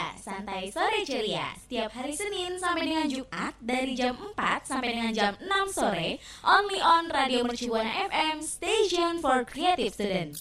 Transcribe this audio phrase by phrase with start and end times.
[0.00, 1.52] Ceria, santai sore ceria.
[1.60, 6.80] Setiap hari Senin sampai dengan Jumat dari jam 4 sampai dengan jam 6 sore, only
[6.80, 10.40] on Radio Mercubuana FM, station for creative students.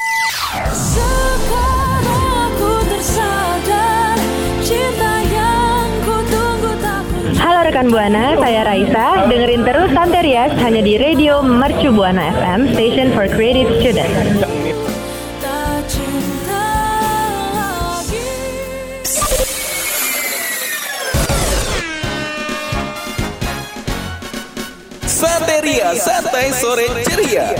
[0.72, 2.24] Sekarang
[2.56, 4.16] aku tersadar
[4.64, 7.04] cinta yang ku tunggu tak
[7.36, 9.28] Halo rekan Buana, saya Raisa.
[9.28, 14.49] Dengerin terus Santerias hanya di Radio Mercu Buana FM, station for creative students.
[26.40, 27.52] Santai Sore Ceria.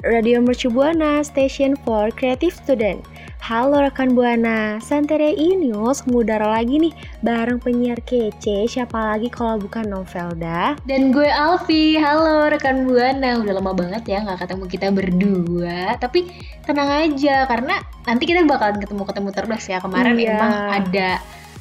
[0.00, 3.04] Radio Mercu Buana, station for creative student.
[3.44, 9.92] Halo rekan Buana, Santeria News mengudara lagi nih bareng penyiar kece siapa lagi kalau bukan
[9.92, 16.00] Novelda Dan gue Alfi, halo rekan Buana Udah lama banget ya nggak ketemu kita berdua
[16.00, 16.32] Tapi
[16.64, 17.76] tenang aja karena
[18.08, 20.32] nanti kita bakalan ketemu-ketemu terus ya Kemarin Iya.
[20.32, 21.10] emang ada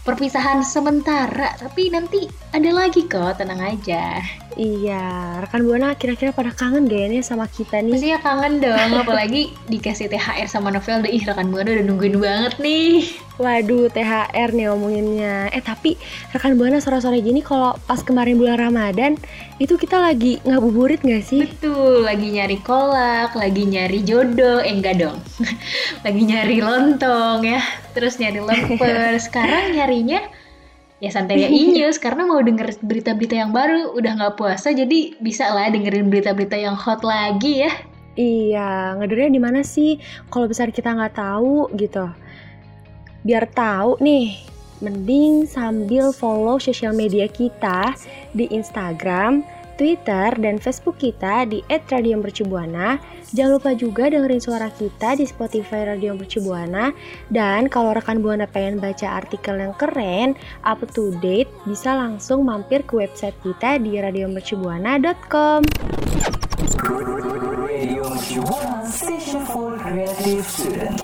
[0.07, 4.19] perpisahan sementara Tapi nanti ada lagi kok, tenang aja.
[4.59, 7.95] Iya, rekan Buana kira-kira pada kangen gak ya nih sama kita nih?
[7.95, 11.07] Pastinya kangen dong, apalagi dikasih THR sama Novel.
[11.07, 13.07] Ih rekan Buana udah nungguin banget nih.
[13.39, 15.47] Waduh, THR nih ngomonginnya.
[15.55, 15.95] Eh tapi
[16.35, 19.15] rekan Buana sore-sore gini kalau pas kemarin bulan Ramadan
[19.63, 21.47] itu kita lagi ngabuburit gak sih?
[21.47, 25.15] Betul, lagi nyari kolak, lagi nyari jodoh, eh enggak dong.
[26.05, 27.63] Lagi nyari lontong ya,
[27.95, 30.40] terus nyari lemper Sekarang nyarinya
[31.01, 35.49] ya santai ya Inews Karena mau denger berita-berita yang baru, udah nggak puasa Jadi bisa
[35.51, 37.73] lah dengerin berita-berita yang hot lagi ya
[38.11, 39.95] Iya, ngedernya di mana sih?
[40.27, 42.11] Kalau besar kita nggak tahu gitu.
[43.23, 44.35] Biar tahu nih,
[44.83, 47.95] mending sambil follow sosial media kita
[48.35, 49.47] di Instagram,
[49.81, 53.01] Twitter, dan Facebook kita di @radiomercubuana.
[53.33, 56.93] Jangan lupa juga dengerin suara kita di Spotify Radio Mercubuana.
[57.33, 62.85] Dan kalau rekan Buana pengen baca artikel yang keren, up to date, bisa langsung mampir
[62.85, 65.65] ke website kita di radiomercubuana.com.
[67.65, 71.01] Radio Mercubuana Station for Creative Student.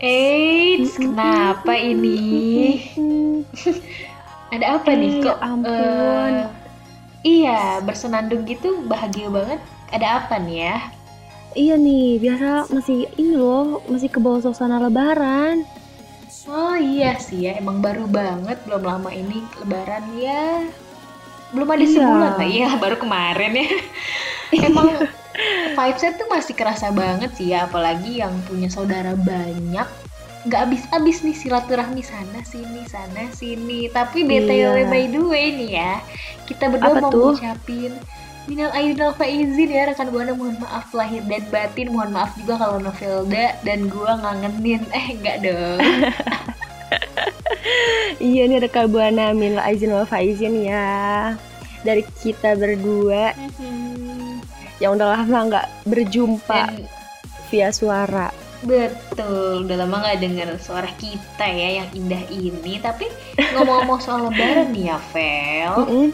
[0.00, 2.82] Eits, kenapa ini?
[4.54, 5.38] Ada apa nih Eh, kok?
[5.38, 6.32] ampun.
[6.34, 6.50] eh,
[7.22, 9.62] iya, bersenandung gitu bahagia banget.
[9.94, 10.78] Ada apa nih ya?
[11.52, 15.62] Iya nih, biasa masih ini loh, masih ke bawah suasana lebaran.
[16.50, 20.66] Oh iya sih ya, emang baru banget belum lama ini lebaran ya.
[21.54, 21.92] Belum ada Iya.
[21.92, 23.70] sebulan lah ya, baru kemarin ya.
[24.58, 24.90] emang
[25.72, 29.86] vibesnya tuh masih kerasa banget sih ya, apalagi yang punya saudara banyak.
[30.40, 33.88] Nggak habis-habis nih silaturahmi sana sini sana sini.
[33.88, 34.88] Tapi BTW Iya.
[34.88, 35.92] by the way nih ya,
[36.44, 37.36] kita berdua Apa mau tuh?
[37.36, 37.92] ngucapin
[38.48, 42.58] Minal aidin wal faizin ya rekan buana mohon maaf lahir dan batin mohon maaf juga
[42.58, 45.78] kalau Novelda dan gua ngangenin eh enggak dong
[48.18, 51.36] Iya nih ada Buana Minal Aizin wal Faizin ya.
[51.80, 53.32] Dari kita berdua
[54.80, 56.88] yang udah lama nggak berjumpa Dan
[57.52, 58.28] via suara.
[58.60, 62.76] betul, udah lama nggak denger suara kita ya yang indah ini.
[62.76, 63.08] Tapi
[63.56, 65.74] ngomong-ngomong soal lebaran nih ya, Vel.
[65.84, 66.08] Mm-mm.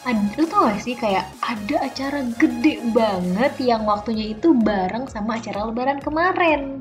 [0.00, 5.36] Ada, lu tau gak sih kayak ada acara gede banget yang waktunya itu bareng sama
[5.36, 6.80] acara lebaran kemarin.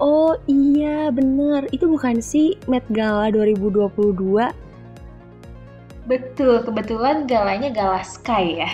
[0.00, 3.92] Oh iya bener, itu bukan sih Met Gala 2022?
[6.12, 8.70] Betul, kebetulan galanya Gala Sky ya.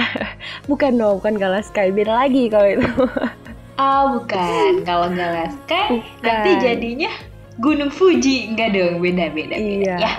[0.70, 2.88] Bukan dong, bukan Gala Sky, beda lagi kalau itu.
[3.76, 6.64] Ah bukan, kalau Gala Sky nanti Bukan.
[6.64, 7.12] jadinya
[7.60, 8.48] Gunung Fuji.
[8.48, 9.60] Enggak dong, beda-beda.
[9.60, 9.96] Iya.
[10.00, 10.12] Ya.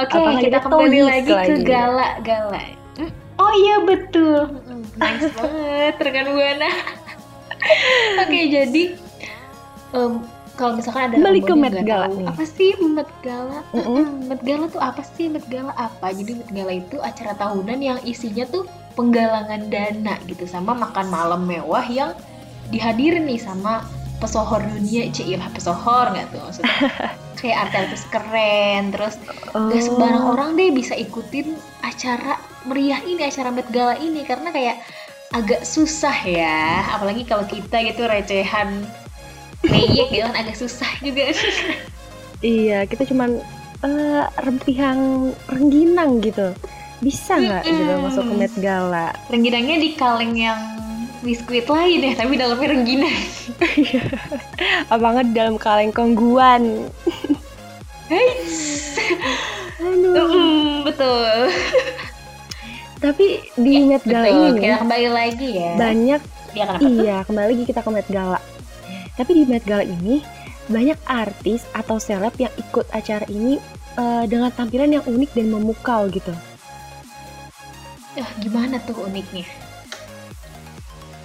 [0.00, 1.62] Oke, Apalagi kita kembali lagi ke lagi.
[1.68, 2.64] Gala Gala.
[2.96, 4.40] Hmm, Oh iya betul.
[4.48, 6.70] Hmm, Nice banget rekan Buana.
[8.24, 8.82] Oke, jadi
[9.92, 10.12] em,
[10.54, 12.30] kalau misalkan ada rekan ke Met Gala tahu.
[12.30, 13.58] Apa sih Met Gala?
[13.74, 14.02] Mm-mm.
[14.06, 15.26] Hmm, Met Gala tuh apa sih?
[15.26, 16.14] Met Gala apa?
[16.14, 18.62] Jadi Met Gala itu acara tahunan yang isinya tuh
[18.94, 22.14] penggalangan dana gitu sama makan malam mewah yang
[22.70, 23.82] dihadirin nih sama
[24.22, 26.78] pesohor dunia, cie iya pesohor nggak tuh maksudnya
[27.42, 29.18] kayak artis-artis keren, terus
[29.52, 29.82] Gak Oh.
[29.82, 34.78] sembarang orang deh bisa ikutin acara meriah ini, acara Met Gala ini karena kayak
[35.34, 38.86] agak susah ya, apalagi kalau kita gitu recehan
[39.74, 41.30] gitu kan agak susah juga.
[42.40, 43.40] Iya, kita cuman
[43.80, 44.98] eh, rempihan
[45.48, 46.52] rengginang gitu.
[47.00, 48.04] Bisa nggak gitu Mm-mm.
[48.04, 49.12] masuk ke Met Gala?
[49.28, 50.60] Rengginangnya di kaleng yang
[51.20, 53.18] biskuit lain ya, tapi dalamnya rengginang.
[54.88, 56.88] Nggak di dalam kaleng kongguan?
[59.80, 60.84] Aduh.
[60.84, 61.48] betul.
[63.00, 65.72] tapi di Ya, Met Gala Betul, ini kita kembali lagi ya.
[65.76, 66.20] banyak
[66.54, 67.04] Dia kenapa tuh?
[67.04, 68.40] iya kembali lagi kita ke Met Gala.
[69.14, 70.18] Tapi di Met Gala ini
[70.66, 73.60] banyak artis atau seleb yang ikut acara ini
[74.00, 76.32] eh, dengan tampilan yang unik dan memukau gitu.
[78.14, 79.44] Ah, gimana tuh uniknya?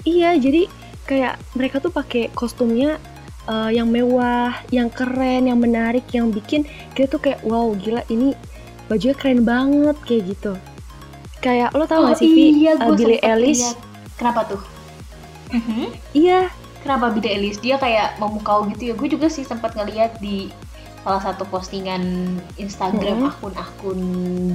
[0.03, 0.65] Iya, jadi
[1.05, 2.99] kayak mereka tuh pakai kostumnya
[3.47, 8.35] eh, yang mewah, yang keren, yang menarik, yang bikin kita tuh kayak wow gila ini
[8.89, 10.53] bajunya keren banget kayak gitu.
[11.39, 13.63] Kayak lo tau oh gak sih iya, eh, gue Billie sempet Eilish?
[13.63, 13.77] liat.
[14.19, 14.61] Kenapa tuh?
[16.11, 17.59] Iya, Kenapa Billie Eilish?
[17.59, 18.93] Dia kayak memukau gitu ya.
[18.95, 20.47] Gue juga sih sempat ngeliat di
[20.99, 22.03] salah satu postingan
[22.55, 23.29] Instagram Mhm.
[23.31, 23.99] akun-akun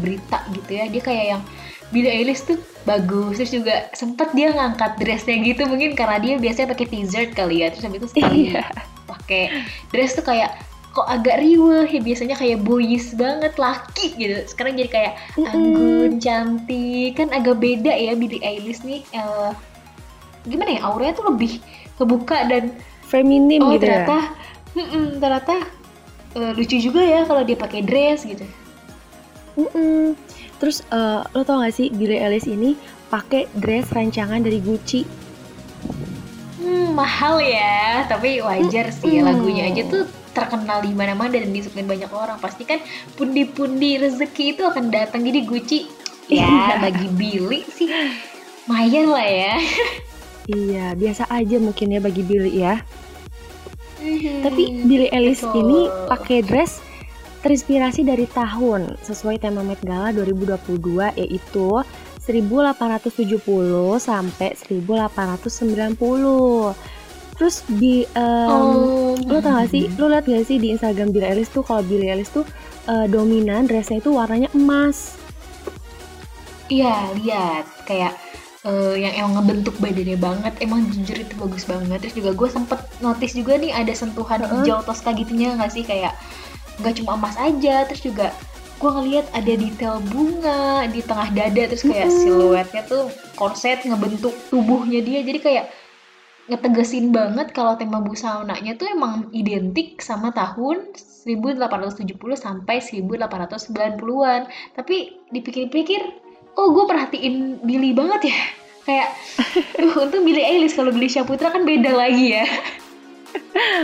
[0.00, 0.84] berita gitu ya.
[0.88, 1.42] Dia kayak yang
[1.88, 3.36] Billie Eilish tuh bagus.
[3.36, 7.72] Terus juga sempet dia ngangkat dressnya gitu mungkin karena dia biasanya pakai t-shirt kali ya.
[7.72, 8.64] Terus habis itu sekali Iya.
[9.04, 9.42] pakai
[9.88, 10.52] dress tuh kayak
[10.90, 15.12] kok agak riweh ya biasanya kayak boys banget laki gitu sekarang jadi kayak
[15.42, 19.50] anggun cantik kan agak beda ya Billie Eilish nih eh,
[20.46, 21.58] gimana ya auranya tuh lebih
[21.98, 22.74] kebuka dan
[23.06, 24.04] feminim oh gitu ya.
[24.04, 24.18] ternyata
[24.74, 25.56] mm-mm, ternyata
[26.34, 28.44] eh, lucu juga ya kalau dia pakai dress gitu
[29.54, 30.18] Mm-mm.
[30.58, 32.74] Terus eh, lo tau gak sih Billie Eilish ini
[33.06, 35.06] pakai dress rancangan dari Gucci.
[36.58, 39.28] hmm, mahal ya tapi wajar sih Mm-mm.
[39.30, 40.04] lagunya aja tuh
[40.34, 42.82] terkenal di mana-mana dan disukain banyak orang pasti kan
[43.14, 45.86] pundi-pundi rezeki itu akan datang jadi Gucci
[46.26, 47.86] ya bagi Billy sih
[48.66, 49.54] lumayan lah ya
[50.44, 52.84] Iya, biasa aja mungkin ya bagi Billie ya.
[54.44, 55.64] Tapi Hmm, Billie Eilish betul.
[55.64, 56.84] ini pakai dress
[57.40, 61.80] terinspirasi dari tahun sesuai tema Met Gala 2022 yaitu
[62.20, 66.76] 1870 sampai 1890.
[67.34, 71.32] Terus di em, oh, lo tau gak sih, lo liat gak sih di Instagram Billie
[71.32, 72.44] Eilish tuh kalau Billie Eilish tuh
[72.86, 75.16] eh, dominan dressnya itu warnanya emas.
[76.68, 78.16] Iya, lihat kayak
[78.64, 82.00] eh, yang emang ngebentuk badannya banget, emang jujur itu bagus banget.
[82.00, 84.64] Terus juga gue sempet notice juga nih ada sentuhan Heeh.
[84.64, 86.16] hijau toska gitunya nggak sih kayak
[86.80, 88.34] nggak cuma emas aja, terus juga
[88.74, 92.20] gue ngeliat ada detail bunga di tengah dada, terus kayak Mm-mm.
[92.26, 93.06] siluetnya tuh
[93.38, 95.66] korset ngebentuk tubuhnya dia, jadi kayak
[96.44, 100.92] ngetegesin banget kalau tema busananya tuh emang identik sama tahun
[101.24, 102.04] 1870
[102.36, 104.40] sampai 1890-an.
[104.76, 106.04] Tapi dipikir-pikir,
[106.54, 108.38] oh gue perhatiin Billy banget ya.
[108.84, 109.08] Kayak,
[109.80, 112.44] uh, untung Billy Eilish kalau Billy Syaputra kan beda lagi ya.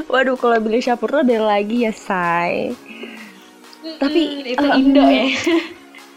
[0.07, 2.75] Waduh, kalau Billie Shapiro ada lagi ya, say.
[3.99, 5.27] Tapi, Mm, itu eh, Indo ya.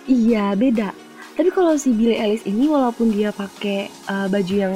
[0.04, 0.92] Iya beda.
[1.40, 4.74] Tapi kalau si Billie Eilish ini walaupun dia pakai uh, baju yang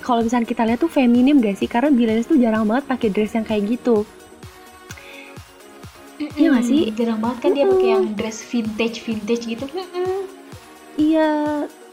[0.00, 1.68] kalau misalnya kita lihat tuh feminim gak sih?
[1.68, 4.08] Karena Billie Eilish tuh jarang banget pakai dress yang kayak gitu.
[6.20, 6.92] Iya sih?
[6.92, 9.64] Mm, Jarang banget kan dia pakai yang dress vintage vintage gitu.
[9.68, 10.19] Mm-mm.
[10.96, 11.30] Iya.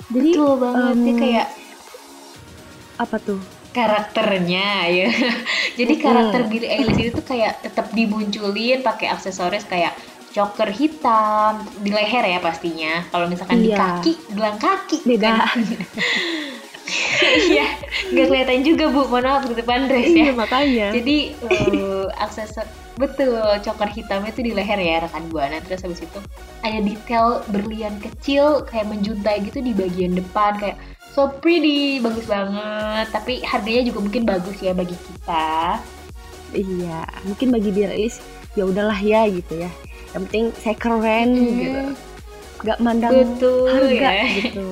[0.07, 1.47] Jadi Betul banget dia em, kayak
[2.97, 3.41] apa tuh?
[3.69, 5.07] karakternya ya.
[5.77, 6.01] Jadi Mm-mm.
[6.01, 9.93] karakter Billie Eilish itu kayak tetap dimunculin pakai aksesoris kayak
[10.33, 13.05] choker hitam di leher ya pastinya.
[13.09, 14.01] Kalau misalkan di Iya.
[14.01, 14.97] kaki, gelang kaki.
[15.05, 15.45] Beda.
[15.45, 15.61] kan?
[17.51, 17.67] Iya,
[18.15, 19.07] nggak kelihatan juga bu.
[19.11, 20.23] Mohon maaf di depan dress ya.
[20.27, 20.87] Iya makanya.
[20.95, 21.17] Jadi
[21.51, 22.65] eh, aksesor
[22.97, 25.59] betul choker hitamnya itu di leher ya rekan buana.
[25.67, 26.19] Terus habis itu
[26.63, 30.77] ada detail berlian kecil kayak menjuntai gitu di bagian depan kayak
[31.11, 33.05] so pretty, bagus banget.
[33.11, 35.77] Tapi harganya juga mungkin bagus ya bagi kita.
[36.55, 36.99] Iya.
[37.27, 38.23] Mungkin bagi Billie Eilish
[38.55, 39.69] ya udahlah ya gitu ya.
[40.15, 41.81] Yang penting saya keren gitu.
[42.65, 44.27] Gak mandang Betul harga ya.
[44.41, 44.65] gitu.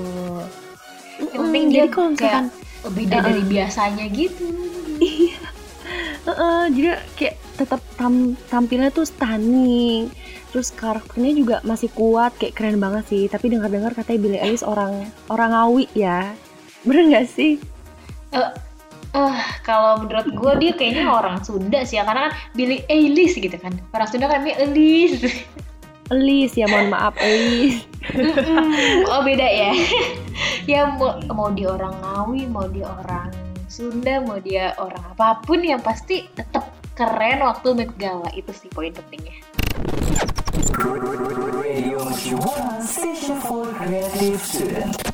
[1.40, 4.48] Penting dia jadi kalau misalkan kayak beda dari biasanya gitu.
[6.26, 10.10] Heeh, jadi kayak tetap tam tampilnya tuh stunning.
[10.50, 13.24] Terus karakternya juga masih kuat, kayak keren banget sih.
[13.28, 16.34] Tapi dengar-dengar katanya Billie Eilish orang orang ngawi ya.
[16.88, 17.60] Bener nggak sih?
[18.32, 18.52] Eh,
[19.14, 23.58] eh, kalau menurut gue dia kayaknya orang Sunda sih ya karena kan Billie Eilish gitu
[23.60, 23.76] kan.
[23.92, 25.22] Orang Sunda kan namanya Elis.
[26.14, 27.90] Elis ya, mohon maaf Elis.
[28.14, 29.10] Mm-mm.
[29.10, 29.72] oh beda ya.
[30.70, 33.34] ya mau, mau dia orang Ngawi, mau dia orang
[33.66, 38.70] Sunda, mau dia orang apa pun yang pasti tetap keren waktu Met Gala itu sih
[38.72, 39.36] poin pentingnya.
[41.56, 42.00] Radio
[42.80, 45.05] Station for Creative Student.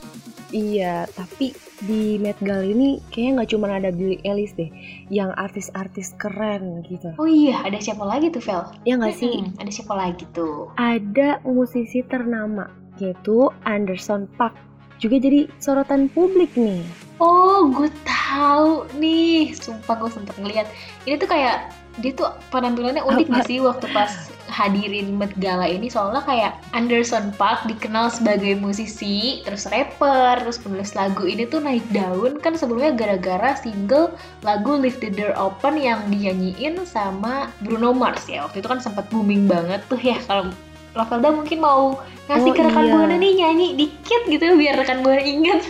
[0.52, 4.68] Iya, tapi di Met Gala ini kayaknya nggak cuma ada Billie Eilish deh,
[5.08, 7.16] yang artis-artis keren gitu.
[7.16, 8.62] Oh iya, ada siapa lagi tuh Vel?
[8.84, 9.32] Ya nggak sih?
[9.32, 10.70] Mm-mm, ada siapa lagi tuh?
[10.76, 12.68] Ada musisi ternama,
[13.00, 14.54] yaitu Anderson Park.
[15.02, 16.86] Juga jadi sorotan publik nih.
[17.18, 19.56] Oh, gue tahu nih.
[19.58, 20.70] Sumpah gue sempet ngeliat.
[21.10, 23.36] Ini tuh kayak dia tuh penampilannya unik Apa?
[23.36, 29.44] gak sih waktu pas hadirin Met Gala ini soalnya kayak Anderson Park dikenal sebagai musisi,
[29.44, 35.00] terus rapper, terus penulis lagu ini tuh naik daun kan sebelumnya gara-gara single lagu Leave
[35.04, 39.84] the Door Open yang dinyanyiin sama Bruno Mars ya waktu itu kan sempat booming banget
[39.92, 40.52] tuh ya kalau
[40.92, 42.94] Ravelda mungkin mau ngasih Oh, ke rekan iya.
[42.96, 45.64] buana nih nyanyi dikit gitu biar rekan buana inget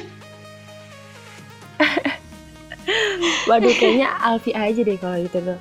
[3.49, 5.59] Waduh, kayaknya Alfi aja deh kalau gitu tuh.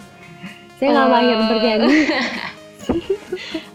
[0.80, 1.12] Saya nggak Eh.
[1.12, 1.88] mahir bernyanyi.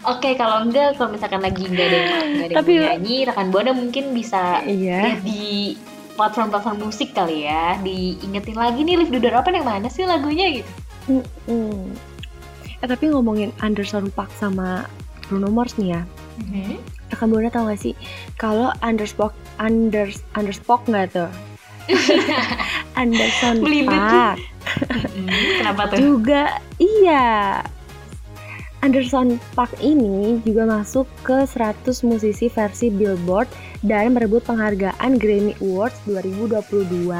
[0.06, 3.70] Oke, kalau enggak, kalau misalkan lagi enggak ada yang enggak ada Tapi- nyanyi, rekan buana
[3.70, 5.18] mungkin bisa Iya.
[5.18, 5.74] di
[6.14, 10.70] platform-platform musik kali ya, diingetin lagi nih Live Door Open yang mana sih lagunya gitu.
[11.06, 11.94] Mm-mm.
[12.76, 14.86] Eh tapi ngomongin Anderson Park sama
[15.24, 16.02] Bruno Mars nih ya.
[17.06, 17.94] Rekan Buana tau gak sih
[18.34, 21.30] kalau Anderspock Anders Anderspock nggak tuh?
[23.00, 23.62] Anderson.
[23.62, 24.38] Park
[25.16, 25.28] Mm,
[25.62, 25.98] Kenapa tuh?
[25.98, 27.64] juga iya.
[28.84, 33.50] Anderson Park ini juga masuk ke 100 musisi versi Billboard
[33.82, 37.10] dan merebut penghargaan Grammy Awards 2022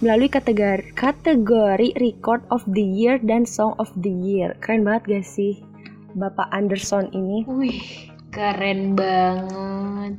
[0.00, 4.56] melalui kategori, kategori Record of the Year dan Song of the Year.
[4.64, 5.60] Keren banget gak sih
[6.16, 7.44] Bapak Anderson ini?
[7.44, 10.16] Wih, keren banget.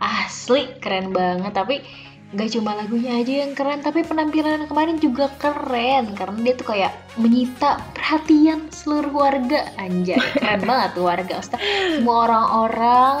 [0.00, 1.84] Asli keren banget, tapi
[2.30, 6.92] gak cuma lagunya aja yang keren, tapi penampilan kemarin juga keren karena dia tuh kayak
[7.18, 9.66] menyita perhatian seluruh warga.
[9.82, 11.32] Anjay, keren banget tuh warga.
[11.42, 11.60] Maksudnya,
[11.98, 13.14] semua orang-orang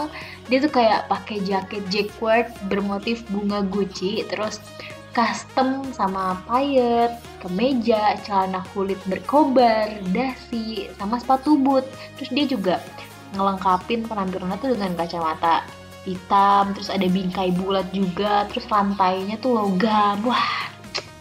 [0.46, 4.62] dia tuh kayak pakai jaket jacquard bermotif bunga Gucci, terus
[5.10, 11.82] custom sama payet, kemeja, celana kulit berkobar, dasi, sama sepatu boot.
[12.14, 12.74] Terus dia juga
[13.34, 15.66] ngelengkapin penampilannya tuh dengan kacamata
[16.04, 20.16] hitam, terus ada bingkai bulat juga, terus lantainya tuh logam.
[20.24, 20.72] Wah,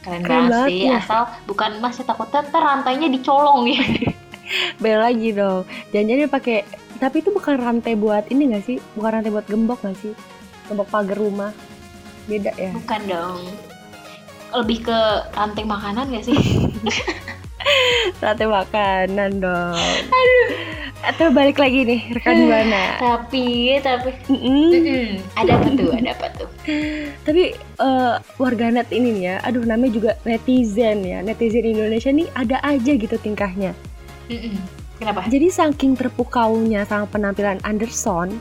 [0.03, 0.79] keren, Keren banget banget sih.
[0.87, 0.99] ya.
[1.03, 3.83] Asal bukan masih takutnya ntar rantainya dicolong ya.
[4.81, 5.63] Beda lagi dong.
[5.93, 6.57] Jangan-jangan dia pakai
[6.99, 8.77] tapi itu bukan rantai buat ini gak sih?
[8.97, 10.11] Bukan rantai buat gembok gak sih?
[10.67, 11.51] Gembok pagar rumah.
[12.27, 12.75] Beda ya.
[12.75, 13.39] bukan dong.
[14.53, 14.99] Lebih ke
[15.33, 16.37] rantai makanan gak sih?
[18.23, 19.75] Rantai makanan dong.
[20.09, 20.47] Aduh.
[20.99, 22.99] Atau balik lagi nih rekan buana.
[22.99, 24.11] tapi, tapi,
[25.39, 25.89] ada apa tuh?
[25.95, 26.49] Ada apa tuh?
[27.23, 31.23] Tapi eh, warganet ini nih ya, aduh namanya juga netizen ya.
[31.23, 33.71] Netizen Indonesia nih ada aja gitu tingkahnya.
[34.99, 35.31] Kenapa?
[35.31, 38.35] Jadi saking terpukaunya sama penampilan Anderson,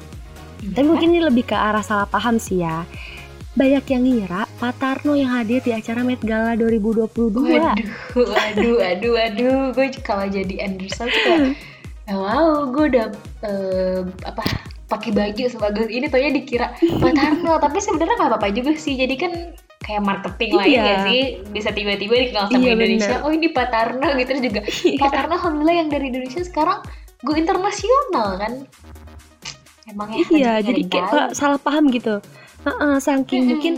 [0.74, 2.82] tapi mungkin ini lebih ke arah salah paham sih ya.
[3.58, 7.10] Banyak yang ngira Pak Tarno yang hadir di acara Met Gala 2022.
[7.10, 9.58] Waduh, waduh, waduh, waduh.
[9.74, 11.58] Gue kalau jadi Anderson tuh kayak,
[12.14, 13.06] wow, gue udah
[13.42, 14.42] eh, apa
[14.88, 17.58] pakai baju sebagus ini, taunya dikira Pak Tarno.
[17.58, 18.94] Tapi sebenarnya nggak apa-apa juga sih.
[18.94, 19.32] Jadi kan
[19.82, 20.82] kayak marketing lain Iya.
[20.84, 21.20] ya sih.
[21.50, 23.10] Bisa tiba-tiba dikenal sama Iya, Indonesia.
[23.18, 23.26] bener.
[23.26, 24.60] Oh ini Pak Tarno gitu Terus juga
[25.02, 26.78] Pak Tarno alhamdulillah yang dari Indonesia sekarang
[27.26, 28.52] go internasional kan.
[29.90, 32.22] Emang ya Iya, jadi kayak salah paham gitu.
[32.66, 33.74] Heeh, saking mungkin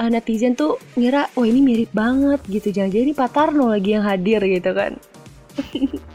[0.00, 2.74] eh, netizen tuh ngira, wah ini mirip banget gitu.
[2.74, 4.98] Jangan-jangan ini Pak Tarno lagi yang hadir gitu kan.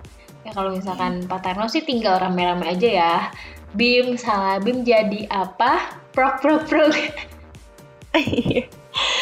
[0.49, 3.15] Ya kalau misalkan Pak Tarno sih tinggal rame-rame aja ya.
[3.77, 5.93] Bim salah Bim jadi apa?
[6.09, 6.89] Prok prok prok.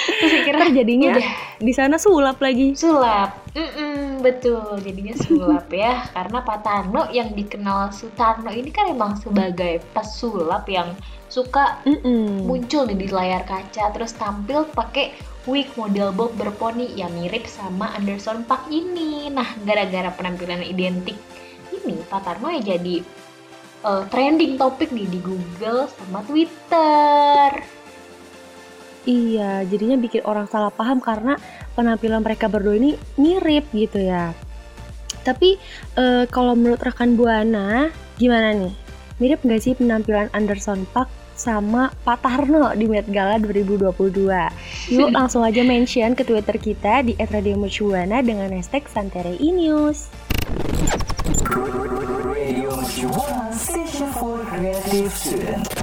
[0.08, 1.27] Terus saya kira jadinya udah
[1.60, 2.74] di sana sulap lagi.
[2.74, 3.36] sulap.
[3.51, 6.08] Mm-mm, betul, jadinya sulap ya.
[6.16, 10.96] Karena Pak Tarno yang dikenal Sutarno ini kan emang sebagai pesulap yang
[11.27, 12.48] suka Mm-mm.
[12.48, 15.12] muncul nih di layar kaca terus tampil pakai
[15.48, 19.31] wig model bob berponi yang mirip sama Anderson Park ini.
[19.31, 21.15] Nah, gara-gara penampilan identik
[21.72, 23.03] ini Pak Tarno ya jadi
[23.84, 27.63] eh, trending topik nih di Google sama Twitter.
[29.07, 31.39] Iya, jadinya bikin orang salah paham karena
[31.79, 34.36] penampilan mereka berdua ini mirip gitu ya.
[35.24, 35.55] Tapi
[35.96, 37.88] eh, kalau menurut rekan Buana,
[38.19, 38.87] gimana nih?
[39.18, 44.30] Mirip nggak sih penampilan Anderson Park sama Pak Tarno di Met Gala 2022?
[44.94, 50.14] Yuk langsung aja mention ke Twitter kita di @radiomercubuana dengan hashtag Santere News.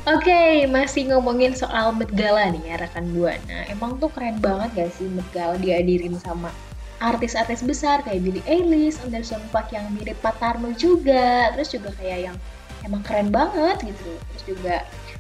[0.07, 3.67] Oke, masih ngomongin soal Met Gala nih ya rekan Buana.
[3.67, 6.55] Emang tuh keren banget gak sih Met Gala dihadirin sama
[7.03, 12.31] artis-artis besar kayak Billie Eilish, Anderson Paak yang mirip Pak Tarno juga, terus juga kayak
[12.31, 12.37] yang
[12.85, 14.09] emang keren banget gitu.
[14.33, 14.77] Terus juga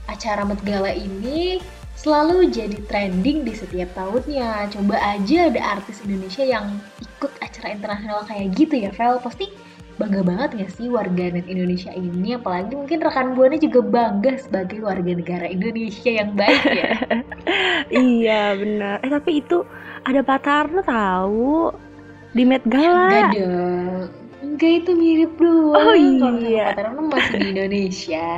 [0.08, 1.58] acara Met Gala ini
[1.96, 4.68] selalu jadi trending di setiap tahunnya.
[4.70, 9.16] Coba aja ada artis Indonesia yang ikut acara internasional kayak gitu ya, Vel.
[9.18, 9.48] Pasti
[9.94, 15.14] bangga banget gak sih warganet Indonesia ini apalagi mungkin rekan buana juga bangga sebagai warga
[15.14, 16.90] negara Indonesia yang baik ya
[17.94, 18.98] iya benar.
[19.06, 19.62] Eh tapi itu
[20.02, 21.70] ada Pak Tarno tahu
[22.34, 23.22] di Met enggak Gala.
[23.38, 25.72] dong Enggak itu mirip doang.
[25.72, 26.76] Oh, Kalau iya.
[26.76, 28.28] Renang masih di Indonesia.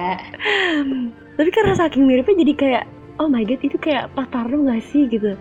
[1.37, 2.85] Tapi karena saking miripnya jadi kayak
[3.19, 5.35] oh my god itu kayak Patarno gak sih gitu.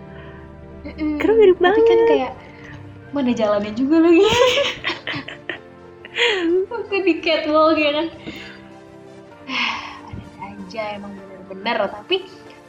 [0.82, 1.22] Mm-mm.
[1.22, 2.08] Karena mirip Tapi kan banget.
[2.10, 2.32] kayak
[3.14, 4.26] mana jalannya juga lagi.
[6.72, 8.06] Waktu di catwalk ya kan.
[10.10, 12.26] ada aja emang bener-bener tapi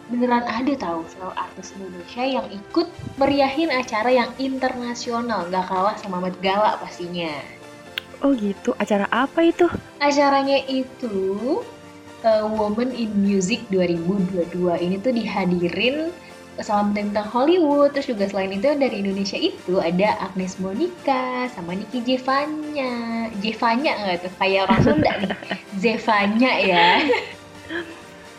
[0.08, 2.88] beneran ada tahu selalu artis Indonesia yang ikut
[3.20, 7.57] meriahin acara yang internasional nggak kalah sama Met Gala pastinya.
[8.26, 9.70] Oh gitu, acara apa itu?
[10.02, 11.62] Acaranya itu
[12.26, 16.10] uh, Women in Music 2022 ini tuh dihadirin
[16.58, 17.94] sama bintang Hollywood.
[17.94, 23.30] Terus juga selain itu dari Indonesia itu ada Agnes Monica sama Niki Jevanya.
[23.38, 24.32] Jevanya nggak tuh?
[24.42, 25.32] Kayak orang Sunda nih.
[25.82, 26.88] Zevanya ya.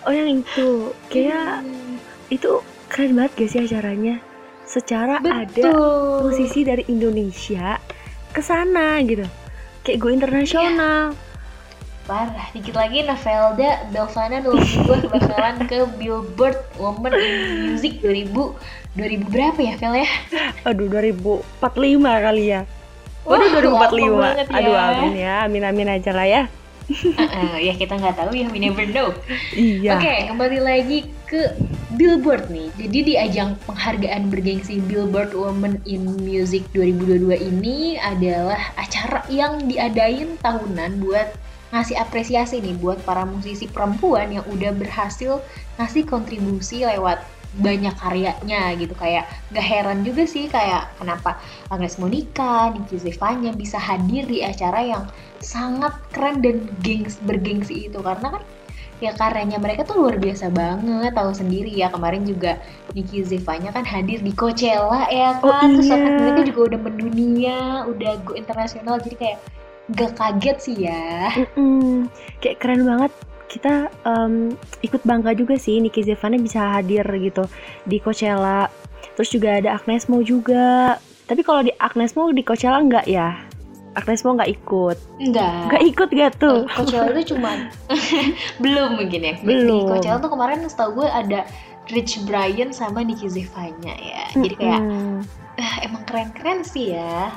[0.07, 2.01] Oh yang itu, kayak Hmm,
[2.33, 4.17] itu keren banget gak sih acaranya?
[4.65, 6.29] Secara ada betul.
[6.29, 7.77] musisi dari Indonesia
[8.33, 9.25] ke sana gitu.
[9.89, 11.17] Kayak gue internasional.
[12.05, 17.37] parah dikit lagi Navelda Belvana 22 bakalan ke Billboard Women in
[17.73, 18.53] Music 2000
[18.97, 20.09] 2000 berapa ya Vel ya
[20.69, 22.69] Aduh 2045 kali ya.
[23.25, 24.25] Waduh lama 2045.
[24.25, 24.57] banget ya.
[24.61, 26.43] Aduh amin ya, amin amin aja lah ya.
[26.89, 29.13] Uh-uh, ya kita nggak tahu ya we never know
[29.53, 30.01] Iya.
[30.01, 31.53] Oke, kembali lagi ke
[31.97, 32.69] Billboard nih.
[32.81, 40.37] Jadi di ajang penghargaan bergengsi Billboard Women in Music 2022 ini adalah acara yang diadain
[40.41, 41.29] tahunan buat
[41.69, 45.45] ngasih apresiasi nih buat para musisi perempuan yang udah berhasil
[45.77, 47.21] ngasih kontribusi lewat
[47.59, 53.77] banyak karyanya gitu kayak gak heran juga sih kayak kenapa Agnes Monica, Niki Zevanya bisa
[53.79, 55.05] hadir di acara yang
[55.43, 58.43] sangat keren dan gengs bergengsi itu karena kan
[58.99, 62.59] ya karyanya mereka tuh luar biasa banget tahu sendiri ya kemarin juga
[62.95, 65.95] Niki Zevanya kan hadir di Coachella ya Oh, kan terus iya.
[65.95, 69.39] sampai mereka juga udah mendunia udah go internasional jadi kayak
[69.95, 72.11] gak kaget sih ya Mm-mm.
[72.43, 73.13] Kayak keren banget.
[73.49, 73.75] Kita
[74.05, 77.49] em, ikut bangga juga sih Niki Zevanya bisa hadir gitu
[77.83, 78.69] di Coachella.
[79.17, 80.95] Terus juga ada Agnes Mo juga.
[81.25, 83.35] Tapi kalau di Agnes Mo di Coachella enggak ya?
[83.97, 84.97] Agnes Mo nggak ikut.
[85.19, 86.59] enggak Nggak ikut gak tuh?
[86.71, 87.51] Coachella itu cuma
[88.63, 89.89] belum mungkin ya Di- di Belum.
[89.91, 91.41] Coachella tuh kemarin setahu gue ada
[91.89, 94.83] Rich Brian sama Niki Zevanya ya jadi kayak
[95.57, 97.33] ah, emang keren-keren sih ya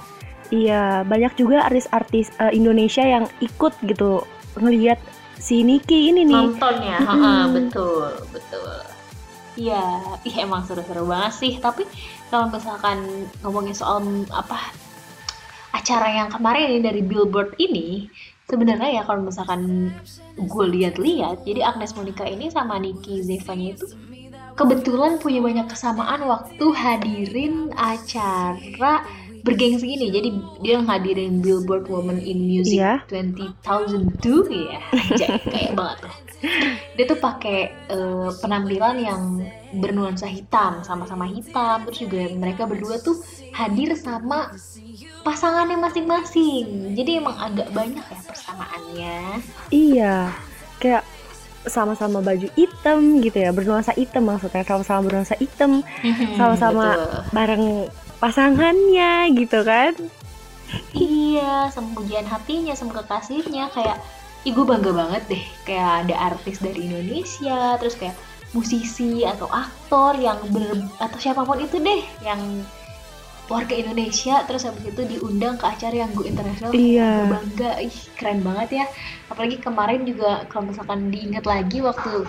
[0.52, 4.28] Iya, banyak juga artis-artis eh, Indonesia yang ikut gitu
[4.60, 5.00] ngelihat
[5.42, 6.38] si Niki ini nih.
[6.38, 7.10] nonton ya Mm-mm.
[7.10, 8.78] ha-ha, betul betul
[9.60, 11.54] Iya, ih emang seru-seru banget sih.
[11.60, 11.84] Tapi
[12.32, 14.00] kalau misalkan ngomongin soal
[14.32, 14.72] apa
[15.76, 18.08] acara yang kemarin ini dari Billboard ini,
[18.48, 19.92] sebenarnya ya kalau misalkan
[20.40, 23.92] gue lihat-lihat, jadi Agnes Monica ini sama Niki Zevanya itu
[24.56, 29.04] kebetulan punya banyak kesamaan waktu hadirin acara
[29.42, 30.08] bergengsi ini.
[30.10, 30.30] Jadi
[30.62, 33.02] dia ngadirin Billboard Women in Music Iya.
[33.10, 36.14] 2002 ya, Anjay, kayak banget tuh.
[36.98, 39.22] Dia tuh pakai eh, penampilan yang
[39.78, 41.86] bernuansa hitam, sama-sama hitam.
[41.86, 43.22] Terus juga mereka berdua tuh
[43.54, 44.50] hadir sama
[45.22, 46.98] pasangannya masing-masing.
[46.98, 49.18] Jadi emang agak banyak ya persamaannya.
[49.70, 50.16] Iya,
[50.78, 51.04] kayak
[51.62, 55.86] sama-sama baju hitam gitu ya, bernuansa hitam maksudnya sama-sama bernuansa hitam,
[56.34, 56.98] Sama-sama.
[56.98, 57.22] Betul.
[57.38, 57.66] bareng
[58.22, 59.98] pasangannya gitu kan?
[60.94, 63.74] Iya, sama pujian hatinya, sama kekasihnya.
[63.74, 64.00] Kayak
[64.42, 65.44] Ih gue bangga banget deh.
[65.70, 68.18] Kayak ada artis dari Indonesia terus kayak
[68.58, 72.42] musisi atau aktor yang ber atau siapa pun itu deh yang
[73.46, 74.42] warga Indonesia.
[74.50, 77.10] Terus habis itu diundang ke acara yang go internasional Iya.
[77.30, 77.72] Gue bangga.
[77.86, 78.86] Ih keren banget ya.
[79.30, 82.26] Apalagi kemarin juga kalau misalkan diingat lagi waktu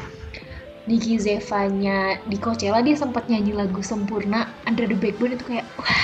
[0.83, 6.03] Niki Zevanya di Coachella dia sempat nyanyi lagu Sempurna Under the Backbone itu kayak wah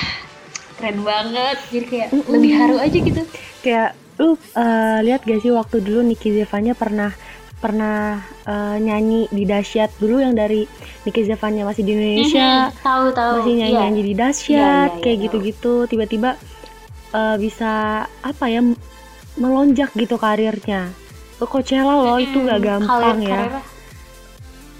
[0.78, 1.56] keren banget.
[1.68, 2.30] Jadi kayak Mm-mm.
[2.30, 3.22] lebih haru aja gitu.
[3.60, 7.10] Kayak lu eh, lihat gak sih waktu dulu Niki Zevanya pernah
[7.58, 10.62] pernah eh, nyanyi di Dasyat dulu yang dari
[11.02, 12.70] Niki Zevanya masih di Indonesia.
[12.70, 13.32] Mhm, tahu tahu.
[13.36, 15.74] masih nyanyi nyanyi di dasyat Iya, iya, iya, kayak gitu-gitu.
[15.86, 16.30] Tiba-tiba
[17.10, 17.72] eh, bisa
[18.06, 18.62] apa ya
[19.34, 20.94] melonjak gitu karirnya.
[21.34, 22.86] Ke Coachella loh itu Mm-mm, gak gampang
[23.18, 23.38] karir- ya.
[23.42, 23.76] karirnya-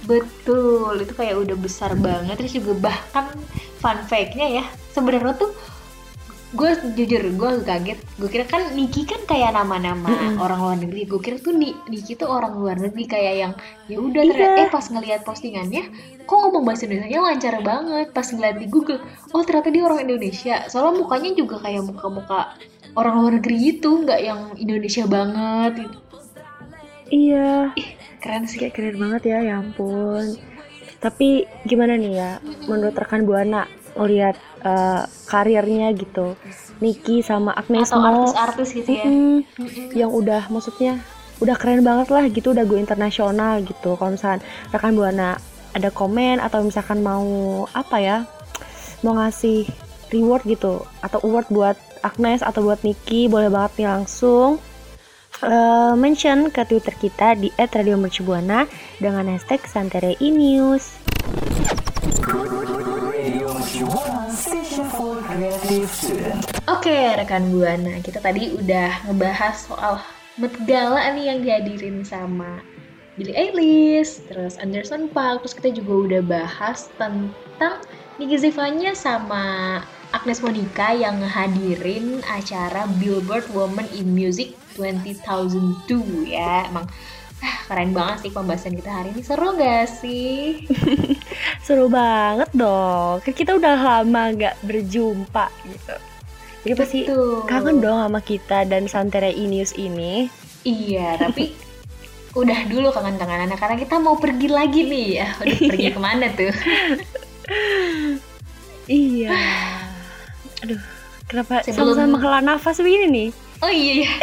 [0.09, 3.29] betul itu kayak udah besar banget terus juga bahkan
[3.77, 5.53] fun fact-nya ya sebenarnya tuh
[6.49, 6.65] gue
[6.97, 10.41] jujur gue kaget gue kira kan Niki kan kayak nama-nama Mm-mm.
[10.41, 13.53] orang luar negeri gue kira tuh Ni- Niki tuh orang luar negeri kayak yang
[13.85, 14.33] ya udah Iya.
[14.33, 15.83] ternyata eh pas ngelihat postingannya
[16.25, 19.05] kok ngomong bahasa Indonesia lancar banget pas ngeliat di Google
[19.37, 22.57] oh ternyata dia orang Indonesia soalnya mukanya juga kayak muka-muka
[22.97, 25.99] orang luar negeri gitu nggak yang Indonesia banget gitu.
[27.09, 27.73] iya
[28.29, 28.61] keren sih.
[28.61, 30.37] Kayak keren banget ya ya ampun.
[31.01, 32.31] Tapi gimana nih ya
[32.69, 33.65] menurut rekan buana
[33.97, 36.37] ngeliat eh, karirnya gitu.
[36.85, 38.29] Niki sama Agnes Atau Mo.
[38.29, 39.05] artis-artis gitu ya.
[40.05, 41.01] Yang udah maksudnya
[41.41, 43.97] udah keren banget lah gitu udah go internasional gitu.
[43.97, 45.41] Kalau misalkan rekan buana
[45.73, 48.19] ada komen atau misalkan mau apa ya
[49.01, 49.65] mau ngasih
[50.11, 54.59] reward gitu atau award buat Agnes atau buat Niki boleh banget nih langsung
[55.45, 58.67] eh, mention ke Twitter kita di @radiomercubuana
[58.99, 60.99] dengan hashtag Santere News.
[66.69, 70.01] Oke, rekan Buana, kita tadi udah ngebahas soal
[70.39, 72.63] Met Gala nih yang dihadirin sama
[73.19, 77.83] Billie Eilish, terus Anderson Paak, terus kita juga udah bahas tentang
[78.23, 86.65] Niki Zivanya sama Agnes Monica yang ngehadirin acara Billboard Women in Music 2002 ya.
[86.65, 86.89] Emang
[87.45, 89.21] ah, keren banget sih pembahasan kita hari ini.
[89.21, 90.65] Seru gak sih?
[91.67, 93.21] Seru banget dong.
[93.21, 95.97] Kan kita udah lama nggak berjumpa gitu.
[96.65, 97.45] Jadi pasti Betul.
[97.45, 100.33] kangen dong sama kita dan Santere News ini.
[100.65, 101.53] Iya, tapi
[102.33, 105.29] udah dulu kangen-kangenan karena kita mau pergi lagi nih ya.
[105.37, 106.53] Udah pergi ke mana tuh?
[108.89, 109.37] Iya.
[110.61, 110.81] Aduh,
[111.27, 113.29] kenapa Sebelum- sama-sama menghela nafas begini nih?
[113.59, 114.11] Oh iya ya.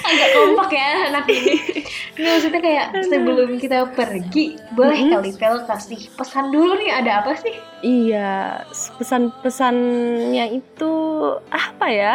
[0.00, 1.54] Agak kompak ya anak ini.
[2.12, 5.12] Nggak maksudnya kayak sebelum kita pergi, boleh Mm-mm.
[5.14, 7.54] kali Vel kasih pesan dulu nih ada apa sih?
[7.80, 8.60] Iya,
[8.98, 10.92] pesan-pesannya itu
[11.48, 12.14] apa ya?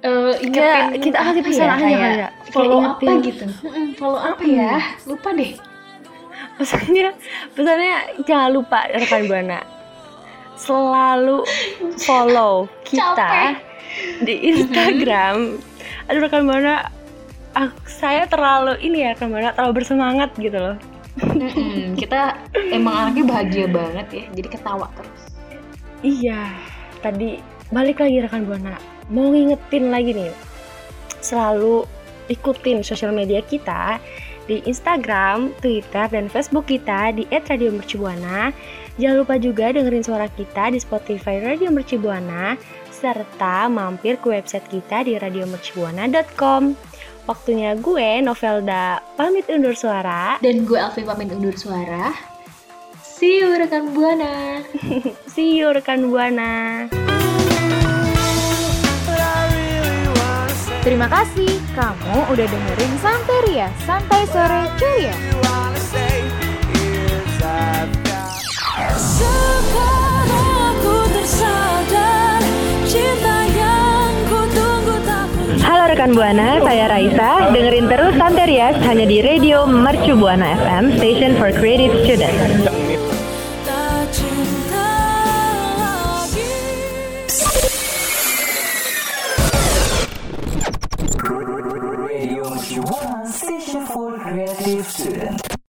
[0.00, 2.28] Kayak ingetin kita kasih apa pesan ya, aja kayak ya.
[2.48, 3.20] Follow Kayak apa ingetin.
[3.22, 3.44] gitu?
[3.94, 4.74] Follow apa ya?
[5.04, 5.52] Lupa deh.
[6.56, 7.08] Pesannya,
[7.52, 9.58] pesannya jangan lupa rekan buana
[10.58, 11.46] selalu
[12.02, 13.52] follow kita Capek.
[14.26, 15.62] di Instagram.
[16.10, 16.90] Aduh rekan buana,
[17.54, 20.76] aku- saya terlalu ini ya rekan buana terlalu bersemangat gitu loh.
[21.98, 22.38] Kita
[22.70, 25.22] emang anaknya bahagia banget ya, jadi ketawa terus.
[25.98, 26.54] Iya,
[27.02, 27.42] tadi
[27.74, 28.78] balik lagi rekan buana.
[29.10, 30.30] Mau ngingetin lagi nih,
[31.18, 31.82] selalu
[32.30, 33.98] ikutin sosial media kita
[34.46, 38.54] di Instagram, Twitter, dan Facebook kita di @radiomercubuana.
[38.98, 42.58] Jangan lupa juga dengerin suara kita di Spotify Radio Mercubuana,
[42.90, 46.74] serta mampir ke website kita di radiomercubuana.com.
[47.30, 50.42] Waktunya gue, Novelda, pamit undur suara.
[50.42, 52.10] Dan gue Alfi pamit undur suara.
[52.98, 54.66] See you rekan Buana.
[55.34, 56.86] See you rekan Buana.
[60.82, 65.47] Terima kasih kamu udah dengerin Santeria, Santai Sore Ceria.
[75.68, 77.52] Halo rekan Buana, saya Raisa.
[77.52, 82.87] Dengerin terus Santerias hanya di Radio Mercu Buana FM, Station for Creative Students.